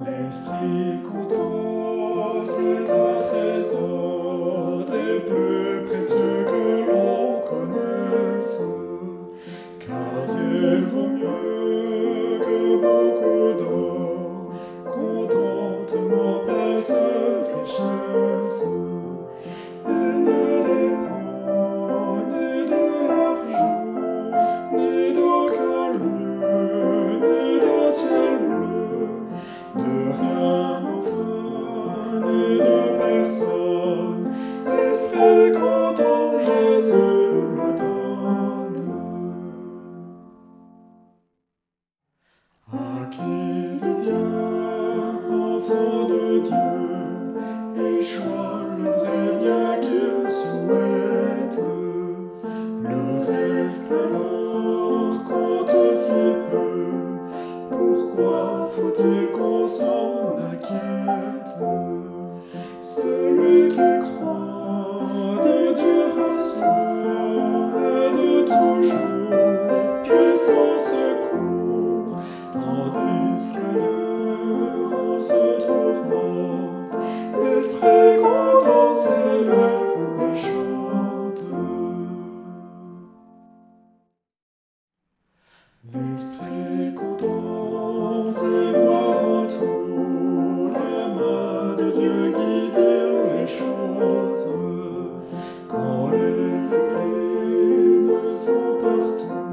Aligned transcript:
L'esprit 0.00 1.02
content, 1.10 2.46
c'est 2.46 2.88
un 2.88 3.12
trésor 3.28 4.84
des 4.84 5.18
plus 5.28 5.86
précieux 5.88 6.44
que 6.46 6.62
l'on 6.88 7.40
connaisse, 7.50 8.60
car 9.80 10.36
il 10.38 10.84
vaut 10.84 11.08
mieux. 11.08 11.57
Le 36.78 36.84
donne. 37.76 38.78
À 42.72 43.04
qui 43.10 43.36
deviens, 43.82 45.18
enfant 45.28 46.04
de 46.06 46.22
Dieu, 46.38 46.70
et 47.82 48.00
chois 48.04 48.62
le 48.78 48.90
vrai 48.90 49.24
bien 49.40 49.68
qu'il 49.80 50.30
souhaite. 50.30 51.58
Le 52.84 53.00
reste 53.26 53.90
alors 53.90 55.24
compte 55.24 55.76
si 55.96 56.22
peu. 56.48 56.68
Pourquoi 57.70 58.70
faut-il 58.76 59.32
qu'on 59.32 59.66
s'en 59.66 60.36
acquiert? 60.52 61.08
Les 96.58 96.74
ailes 96.74 98.32
sont 98.32 98.80
partout, 98.82 99.46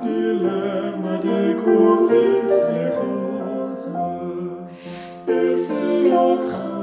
des 0.00 0.34
lèmes 0.34 1.04
à 1.04 1.16
découvrir 1.18 2.44
les 2.72 2.90
roses 3.00 3.90
et 5.26 5.56
c'est 5.56 6.08
l'encre. 6.08 6.73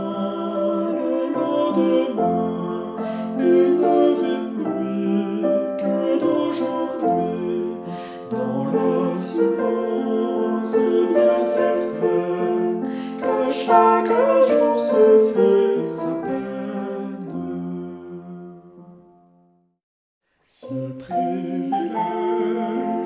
Je 20.81 20.88
te 20.88 20.94
privilèges, 21.03 21.94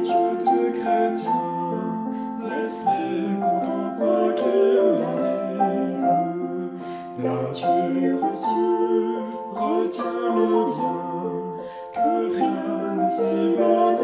je 0.06 0.22
te 0.46 0.60
chrétien, 0.80 1.44
laissez 2.48 3.26
contre 3.42 3.76
quoi 3.98 4.24
que 4.32 4.56
l'arrivée. 5.02 6.06
mais 7.18 7.46
tu 7.54 7.74
reçu, 8.16 8.64
retiens 9.52 10.28
le 10.36 10.50
bien, 10.72 11.00
que 11.94 12.10
rien 12.36 12.96
ne 12.96 13.08
s'évade. 13.12 13.95